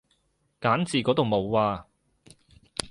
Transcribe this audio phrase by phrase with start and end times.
[0.59, 1.85] 揀字嗰度冇啊